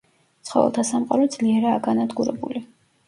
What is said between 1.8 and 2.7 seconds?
განადგურებული.